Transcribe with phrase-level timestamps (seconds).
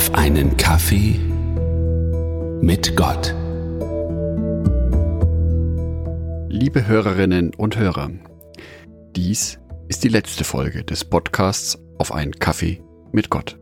[0.00, 1.20] auf einen Kaffee
[2.62, 3.34] mit Gott.
[6.48, 8.10] Liebe Hörerinnen und Hörer,
[9.14, 9.58] dies
[9.88, 12.82] ist die letzte Folge des Podcasts auf einen Kaffee
[13.12, 13.58] mit Gott.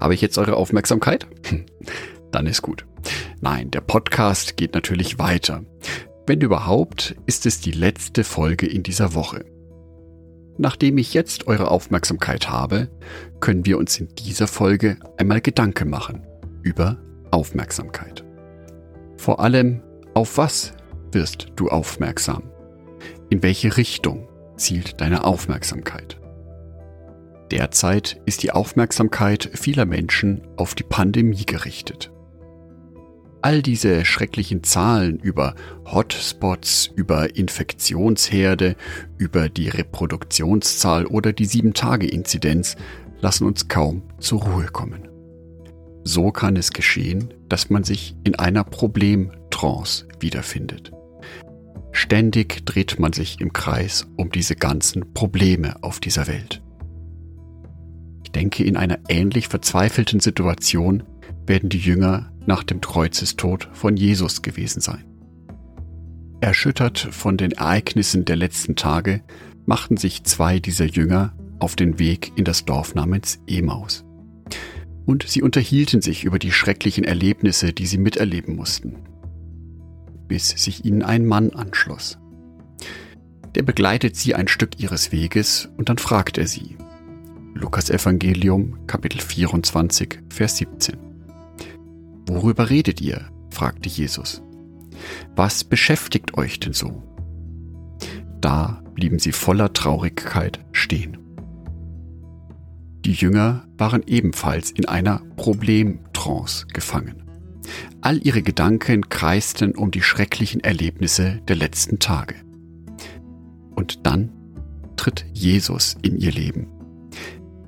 [0.00, 1.26] Habe ich jetzt eure Aufmerksamkeit?
[2.30, 2.86] Dann ist gut.
[3.40, 5.64] Nein, der Podcast geht natürlich weiter.
[6.28, 9.44] Wenn überhaupt, ist es die letzte Folge in dieser Woche.
[10.58, 12.88] Nachdem ich jetzt eure Aufmerksamkeit habe,
[13.40, 16.26] können wir uns in dieser Folge einmal Gedanken machen
[16.62, 16.98] über
[17.30, 18.24] Aufmerksamkeit.
[19.16, 19.82] Vor allem,
[20.14, 20.72] auf was
[21.12, 22.50] wirst du aufmerksam?
[23.30, 26.20] In welche Richtung zielt deine Aufmerksamkeit?
[27.50, 32.12] Derzeit ist die Aufmerksamkeit vieler Menschen auf die Pandemie gerichtet.
[33.42, 35.54] All diese schrecklichen Zahlen über
[35.86, 38.76] Hotspots, über Infektionsherde,
[39.16, 42.76] über die Reproduktionszahl oder die 7-Tage-Inzidenz
[43.20, 45.08] lassen uns kaum zur Ruhe kommen.
[46.04, 50.92] So kann es geschehen, dass man sich in einer Problemtrance wiederfindet.
[51.92, 56.62] Ständig dreht man sich im Kreis um diese ganzen Probleme auf dieser Welt.
[58.24, 61.02] Ich denke, in einer ähnlich verzweifelten Situation
[61.46, 65.04] werden die Jünger nach dem Kreuzestod von Jesus gewesen sein.
[66.40, 69.22] Erschüttert von den Ereignissen der letzten Tage
[69.66, 74.04] machten sich zwei dieser Jünger auf den Weg in das Dorf namens Emaus.
[75.04, 78.96] Und sie unterhielten sich über die schrecklichen Erlebnisse, die sie miterleben mussten,
[80.28, 82.18] bis sich ihnen ein Mann anschloss.
[83.54, 86.76] Der begleitet sie ein Stück ihres Weges und dann fragt er sie.
[87.54, 91.09] Lukas Evangelium Kapitel 24 Vers 17.
[92.34, 93.28] Worüber redet ihr?
[93.50, 94.40] fragte Jesus.
[95.34, 97.02] Was beschäftigt euch denn so?
[98.40, 101.18] Da blieben sie voller Traurigkeit stehen.
[103.04, 107.24] Die Jünger waren ebenfalls in einer Problemtrance gefangen.
[108.00, 112.36] All ihre Gedanken kreisten um die schrecklichen Erlebnisse der letzten Tage.
[113.74, 114.30] Und dann
[114.96, 116.68] tritt Jesus in ihr Leben.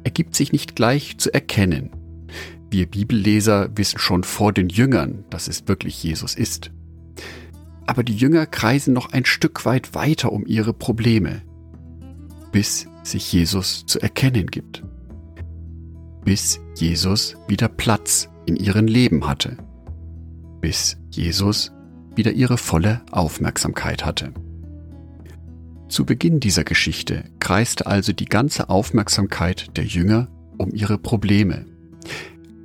[0.04, 1.90] Er gibt sich nicht gleich zu erkennen,
[2.72, 6.70] wir Bibelleser wissen schon vor den Jüngern, dass es wirklich Jesus ist.
[7.86, 11.42] Aber die Jünger kreisen noch ein Stück weit weiter um ihre Probleme,
[12.50, 14.82] bis sich Jesus zu erkennen gibt.
[16.24, 19.56] Bis Jesus wieder Platz in ihrem Leben hatte.
[20.60, 21.72] Bis Jesus
[22.14, 24.32] wieder ihre volle Aufmerksamkeit hatte.
[25.88, 31.66] Zu Beginn dieser Geschichte kreiste also die ganze Aufmerksamkeit der Jünger um ihre Probleme,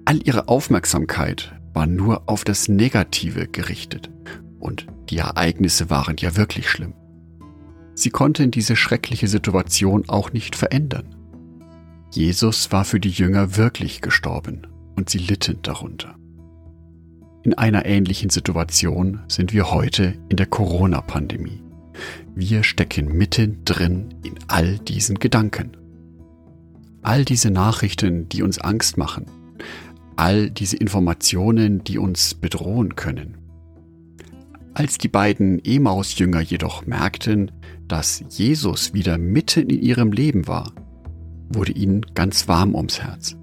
[0.07, 4.09] All ihre Aufmerksamkeit war nur auf das Negative gerichtet.
[4.57, 6.93] Und die Ereignisse waren ja wirklich schlimm.
[7.93, 11.13] Sie konnten diese schreckliche Situation auch nicht verändern.
[12.13, 16.15] Jesus war für die Jünger wirklich gestorben und sie litten darunter.
[17.43, 21.61] In einer ähnlichen Situation sind wir heute in der Corona-Pandemie.
[22.33, 25.75] Wir stecken mittendrin in all diesen Gedanken.
[27.01, 29.25] All diese Nachrichten, die uns Angst machen,
[30.17, 33.37] all diese Informationen, die uns bedrohen können.
[34.73, 37.51] Als die beiden Emaus-Jünger jedoch merkten,
[37.87, 40.73] dass Jesus wieder mitten in ihrem Leben war,
[41.49, 43.37] wurde ihnen ganz warm ums Herz.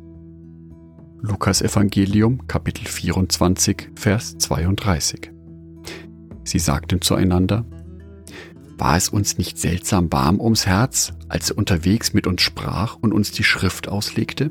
[1.21, 5.33] Lukas Evangelium Kapitel 24 Vers 32
[6.45, 7.65] Sie sagten zueinander,
[8.77, 13.13] war es uns nicht seltsam warm ums Herz, als er unterwegs mit uns sprach und
[13.13, 14.51] uns die Schrift auslegte?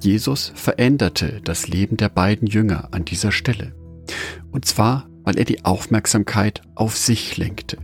[0.00, 3.74] Jesus veränderte das Leben der beiden Jünger an dieser Stelle.
[4.52, 7.78] Und zwar, weil er die Aufmerksamkeit auf sich lenkte.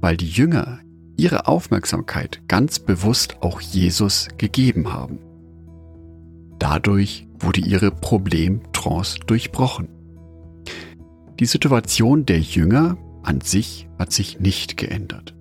[0.00, 0.80] Weil die Jünger
[1.16, 5.18] ihre Aufmerksamkeit ganz bewusst auch Jesus gegeben haben.
[6.58, 9.88] Dadurch wurde ihre Problemtrance durchbrochen.
[11.40, 15.34] Die Situation der Jünger an sich hat sich nicht geändert.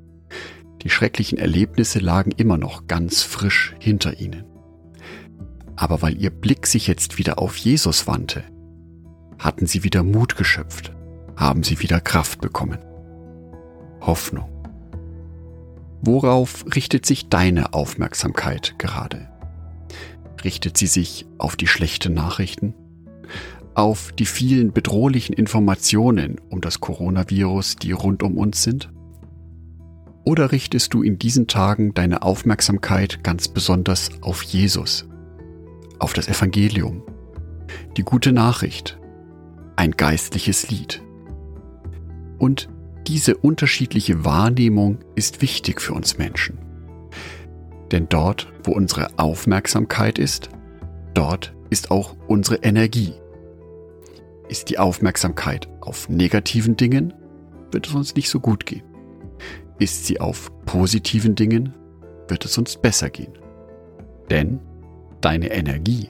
[0.83, 4.52] Die schrecklichen Erlebnisse lagen immer noch ganz frisch hinter ihnen.
[5.75, 8.43] Aber weil ihr Blick sich jetzt wieder auf Jesus wandte,
[9.39, 10.93] hatten sie wieder Mut geschöpft,
[11.35, 12.79] haben sie wieder Kraft bekommen.
[14.01, 14.49] Hoffnung.
[16.01, 19.29] Worauf richtet sich deine Aufmerksamkeit gerade?
[20.43, 22.73] Richtet sie sich auf die schlechten Nachrichten?
[23.73, 28.91] Auf die vielen bedrohlichen Informationen um das Coronavirus, die rund um uns sind?
[30.25, 35.07] Oder richtest du in diesen Tagen deine Aufmerksamkeit ganz besonders auf Jesus,
[35.99, 37.03] auf das Evangelium,
[37.97, 38.99] die gute Nachricht,
[39.75, 41.01] ein geistliches Lied.
[42.37, 42.69] Und
[43.07, 46.57] diese unterschiedliche Wahrnehmung ist wichtig für uns Menschen.
[47.91, 50.49] Denn dort, wo unsere Aufmerksamkeit ist,
[51.13, 53.13] dort ist auch unsere Energie.
[54.47, 57.13] Ist die Aufmerksamkeit auf negativen Dingen,
[57.71, 58.83] wird es uns nicht so gut gehen.
[59.79, 61.73] Ist sie auf positiven Dingen,
[62.27, 63.33] wird es uns besser gehen.
[64.29, 64.59] Denn
[65.23, 66.09] deine Energie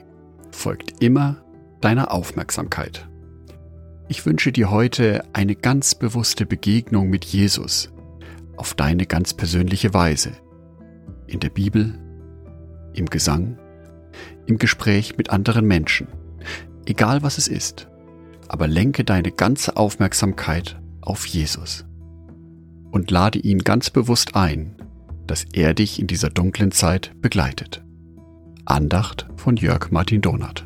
[0.52, 1.44] folgt immer
[1.82, 3.08] deiner Aufmerksamkeit.
[4.08, 7.92] Ich wünsche dir heute eine ganz bewusste Begegnung mit Jesus
[8.58, 10.32] auf deine ganz persönliche Weise.
[11.28, 11.94] In der Bibel,
[12.94, 13.58] im Gesang,
[14.48, 16.08] im Gespräch mit anderen Menschen.
[16.86, 17.88] Egal was es ist,
[18.48, 21.86] aber lenke deine ganze Aufmerksamkeit auf Jesus.
[22.92, 24.76] Und lade ihn ganz bewusst ein,
[25.28, 27.84] dass er dich in dieser dunklen Zeit begleitet.
[28.66, 30.66] Andacht von Jörg Martin Donath.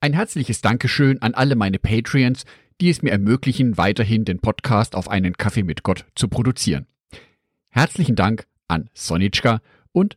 [0.00, 2.44] Ein herzliches Dankeschön an alle meine Patreons,
[2.80, 6.86] die es mir ermöglichen, weiterhin den Podcast auf einen Kaffee mit Gott zu produzieren.
[7.68, 9.60] Herzlichen Dank an Sonitschka
[9.92, 10.16] und